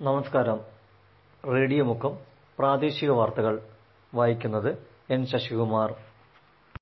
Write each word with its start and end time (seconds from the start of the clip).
നമസ്കാരം. 0.00 0.58
റേഡിയോ 1.44 1.82
മുക്കം 1.84 2.12
പ്രാദേശിക 2.58 3.10
വാർത്തകൾ 3.10 3.54
വായിക്കുന്നത് 4.12 4.68
എൻ 5.14 5.26
ശശികുമാർ. 5.32 5.90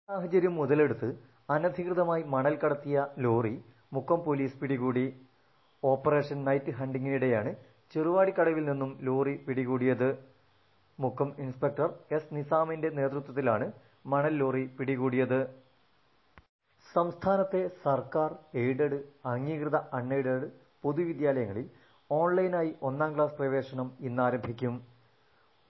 സാഹചര്യം 0.08 0.54
മുതലെടുത്ത് 0.54 1.08
അനധികൃതമായി 1.54 2.22
മണൽ 2.34 2.54
കടത്തിയ 2.64 3.06
ലോറി 3.24 3.54
മുക്കം 3.92 4.20
പോലീസ് 4.26 4.56
പിടികൂടി. 4.60 5.04
ഓപ്പറേഷൻ 5.82 6.38
നൈറ്റ് 6.48 6.74
ഹണ്ടിങ്ങിനിടെയാണ് 6.80 7.52
ചെറുവാടിക്കടവിൽ 7.94 8.64
നിന്നും 8.70 8.92
ലോറി 9.08 9.34
പിടികൂടിയത്. 9.48 10.08
മുക്കം 10.98 11.32
ഇൻസ്പെക്ടർ 11.38 11.90
എസ് 12.18 12.32
നിസാമിന്റെ 12.38 12.88
നേതൃത്വത്തിലാണ് 13.00 13.68
മണൽ 14.14 14.36
ലോറി 14.42 14.64
പിടികൂടിയത്. 14.78 15.40
സംസ്ഥാനത്തെ 16.86 17.64
സർക്കാർ 17.88 18.30
എയ്ഡഡ് 18.64 19.00
അംഗീകൃത 19.34 19.76
അൺഎയ്ഡഡ് 20.00 20.48
പൊതുവിദ്യാലയങ്ങളിൽ 20.84 21.68
ഓൺലൈനായി 22.10 22.70
ഒന്നാം 22.82 23.10
ക്ലാസ് 23.14 23.36
പ്രവേശനം 23.38 23.92
ഇന്ന് 24.00 24.22
ആരംഭിക്കും 24.22 24.74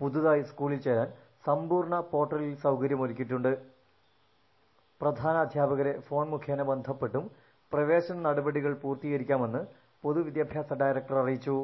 പുതുതായി 0.00 0.42
സ്കൂളിൽ 0.50 0.80
ചേരാൻ 0.80 1.08
സമ്പൂർണ 1.46 1.94
പോർട്ടലിൽ 2.12 2.54
സൗകര്യമൊരുക്കിയിട്ടുണ്ട്. 2.64 3.52
പ്രധാനാധ്യാപകരെ 5.00 5.92
ഫോൺ 6.06 6.24
മുഖേന 6.34 6.62
ബന്ധപ്പെട്ടും 6.70 7.24
പ്രവേശന 7.72 8.16
നടപടികൾ 8.26 8.72
പൂർത്തീകരിക്കാമെന്ന് 8.82 9.62
പൊതുവിദ്യാഭ്യാസ 10.04 10.72
ഡയറക്ടർ 10.82 11.16
അറിയിച്ചു. 11.22 11.56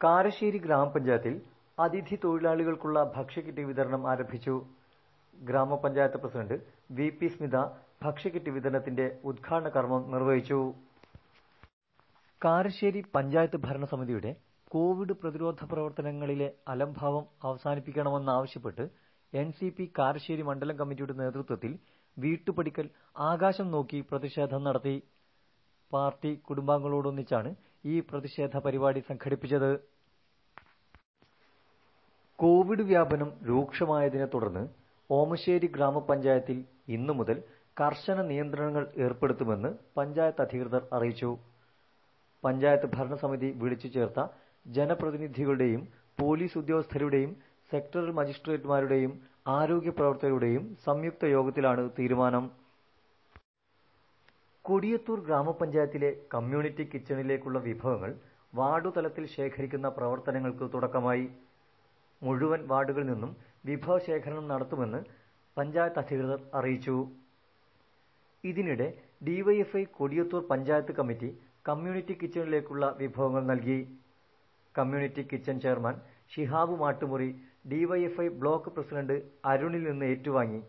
കാരശ്ശേരി 0.00 0.58
ഗ്രാമപഞ്ചായത്തിൽ 0.58 1.34
അതിഥി 1.78 2.16
തൊഴിലാളികൾക്കുള്ള 2.24 2.98
ഭക്ഷ്യക്കിറ്റ് 3.16 3.62
വിതരണം 3.70 4.02
ആരംഭിച്ചു. 4.10 4.54
ഗ്രാമപഞ്ചായത്ത് 5.36 6.18
പ്രസിഡന്റ് 6.22 6.56
വി 6.98 7.08
പി 7.18 7.28
സ്മിത 7.28 7.56
ഭക്ഷ്യക്കിറ്റ് 8.04 8.50
വിതരണത്തിന്റെ 8.56 9.06
ഉദ്ഘാടന 9.30 9.68
കർമ്മം 9.76 10.02
നിർവഹിച്ചു. 10.14 10.60
കാരശ്ശേരി 12.44 13.00
പഞ്ചായത്ത് 13.14 13.58
ഭരണസമിതിയുടെ 13.66 14.30
കോവിഡ് 14.70 15.14
പ്രതിരോധ 15.20 15.60
പ്രവർത്തനങ്ങളിലെ 15.70 16.48
അലംഭാവം 16.68 17.24
അവസാനിപ്പിക്കണമെന്നാവശ്യപ്പെട്ട് 17.48 18.84
എൻ 19.32 19.48
സി 19.58 19.68
പി 19.76 19.84
കാരശ്ശേരി 19.98 20.42
മണ്ഡലം 20.48 20.76
കമ്മിറ്റിയുടെ 20.80 21.14
നേതൃത്വത്തിൽ 21.20 21.72
വീട്ടുപടിക്കൽ 22.16 22.86
ആകാശം 23.30 23.68
നോക്കി 23.74 24.00
പ്രതിഷേധം 24.10 24.60
നടത്തി. 24.64 24.96
പാർട്ടി 25.92 26.32
കുടുംബാംഗങ്ങളോടൊന്നിച്ചാണ് 26.48 27.50
ഈ 27.84 27.96
പ്രതിഷേധ 28.10 28.56
പരിപാടി 28.66 29.00
സംഘടിപ്പിച്ചത്. 29.08 29.70
കോവിഡ് 32.38 32.86
വ്യാപനം 32.92 33.32
രൂക്ഷമായതിനെ 33.50 34.28
തുടർന്ന് 34.34 34.64
ഓമശ്ശേരി 35.10 35.68
ഗ്രാമപഞ്ചായത്തിൽ 35.76 36.58
ഇന്നു 36.96 37.12
മുതൽ 37.12 37.36
കർശന 37.76 38.20
നിയന്ത്രണങ്ങൾ 38.30 38.84
ഏർപ്പെടുത്തുമെന്ന് 39.06 39.70
പഞ്ചായത്ത് 39.98 40.42
അധികൃതർ 40.46 40.82
അറിയിച്ചു. 40.96 41.30
പഞ്ചായത്ത് 42.44 42.88
ഭരണസമിതി 42.96 43.50
വിളിച്ചു 43.62 43.88
ചേർത്ത 43.88 44.20
ജനപ്രതിനിധികളുടെയും 44.66 45.82
പോലീസ് 46.18 46.58
ഉദ്യോഗസ്ഥരുടെയും 46.58 47.32
സെക്ടറൽ 47.70 48.10
മജിസ്ട്രേറ്റുമാരുടെയും 48.18 49.12
ആരോഗ്യ 49.56 49.92
പ്രവർത്തകരുടെയും 49.98 50.64
സംയുക്ത 50.84 51.24
യോഗത്തിലാണ് 51.36 51.82
തീരുമാനം. 51.98 52.44
കൊടിയത്തൂർ 54.64 55.18
ഗ്രാമപഞ്ചായത്തിലെ 55.26 56.10
കമ്മ്യൂണിറ്റി 56.34 56.84
കിച്ചണിലേക്കുള്ള 56.92 57.58
വിഭവങ്ങൾ 57.68 58.12
വാർഡുതലത്തിൽ 58.52 59.24
ശേഖരിക്കുന്ന 59.36 59.88
പ്രവർത്തനങ്ങൾക്ക് 59.88 60.66
തുടക്കമായി. 60.74 61.26
മുഴുവൻ 62.22 62.60
വാർഡുകളിൽ 62.72 63.08
നിന്നും 63.12 63.32
വിഭവ 63.64 63.96
ശേഖരണം 64.06 64.46
നടത്തുമെന്ന് 64.52 65.00
പഞ്ചായത്ത് 65.56 66.00
അധികൃതർ 66.02 66.40
അറിയിച്ചു. 66.58 66.96
ഇതിനിടെ 68.44 68.88
DYFI 69.26 69.82
Kodiyathur 69.98 70.42
panchayat 70.50 70.92
committee 70.98 71.28
community 71.68 72.14
കിച്ചണിലേക്കുള്ള 72.20 72.84
വിഭവങ്ങൾ 73.00 73.42
നൽകി. 73.50 73.78
Community 74.74 75.22
kitchen 75.30 75.56
chairman 75.64 75.94
Shihab 76.32 76.74
Mattumuri 76.82 77.28
DYFI 77.70 78.26
block 78.40 78.70
president 78.76 79.16
അരുണിൽ 79.50 79.82
നിന്ന് 79.88 80.06
ഏറ്റുവാങ്ങി. 80.12 80.60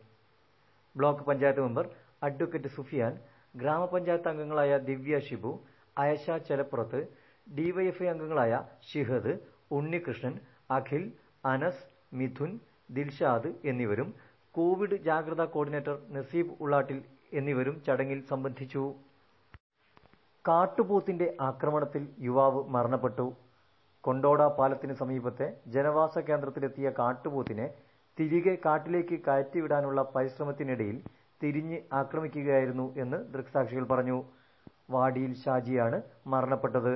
Block 0.95 1.23
panchayat 1.29 1.63
member 1.67 1.85
advocate 2.27 2.69
Sufiyan 2.77 3.13
ഗ്രാമപഞ്ചായത്ത് 3.55 4.29
അംഗങ്ങളായ 4.33 4.77
ദിവ്യ 4.89 5.17
ഷിബു 5.27 5.51
അയഷ 5.97 6.25
ചെലപ്പുറത്ത് 6.47 6.99
ഡിവൈഎഫ്ഐ 7.47 8.07
അംഗങ്ങളായ 8.13 8.53
ഷിഹദ് 8.89 9.33
ഉണ്ണികൃഷ്ണൻ 9.77 10.33
അഖിൽ 10.77 11.03
അനസ് 11.45 11.83
മിഥുൻ 12.19 12.51
ദിൽഷാദ് 12.95 13.51
എന്നിവരും 13.71 14.09
കോവിഡ് 14.55 14.97
ജാഗ്രതാ 15.07 15.45
കോർഡിനേറ്റർ 15.55 15.95
നസീബ് 16.09 16.53
ഉള്ളാട്ടിൽ 16.63 16.99
എന്നിവരും 17.35 17.83
ചടങ്ങിൽ 17.87 18.25
സംബന്ധിച്ചു. 18.25 18.93
കാട്ടുപോത്തിന്റെ 20.47 21.37
ആക്രമണത്തിൽ 21.41 22.07
യുവാവ് 22.19 22.63
മരണപ്പെട്ടു. 22.69 23.33
കൊണ്ടോട 24.01 24.43
പാലത്തിന് 24.47 24.93
സമീപത്തെ 24.93 25.47
ജനവാസ 25.67 26.17
കേന്ദ്രത്തിലെത്തിയ 26.19 26.89
കാട്ടുപോത്തിനെ 26.99 27.69
തിരികെ 28.19 28.57
കാട്ടിലേക്ക് 28.65 29.19
കയറ്റിവിടാനുള്ള 29.19 30.11
പരിശ്രമത്തിനിടയിൽ 30.15 31.01
തിരിഞ്ഞ് 31.43 31.79
ആക്രമിക്കുകയായിരുന്നു 31.93 32.93
എന്ന് 32.97 33.17
ദൃക്സാക്ഷികൾ 33.33 33.83
പറഞ്ഞു. 33.85 34.23
വാടിയിൽ 34.89 35.35
ഷാജിയാണ് 35.35 36.01
മരണപ്പെട്ടത്. 36.27 36.93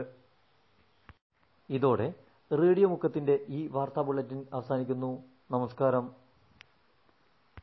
ഇതോടെ 1.70 2.14
റേഡിയോ 2.52 2.88
മുക്കത്തിന്റെ 2.88 3.40
ഈ 3.50 3.68
വാർത്താ 3.68 4.02
ബുള്ളറ്റിൻ 4.02 4.46
അവസാനിക്കുന്നു. 4.54 5.12
നമസ്കാരം. 5.52 6.29